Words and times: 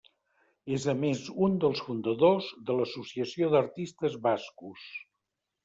És 0.77 0.87
a 0.93 0.95
més 1.01 1.21
un 1.47 1.59
dels 1.65 1.83
fundadors 1.89 2.49
de 2.71 2.79
l'Associació 2.81 3.53
d'Artistes 3.55 4.19
Bascos. 4.27 4.91